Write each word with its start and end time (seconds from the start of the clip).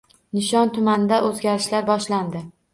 Nishon 0.37 0.71
tumanida 0.77 1.21
o‘zgarishlar 1.29 1.89
boshlandi 1.93 2.47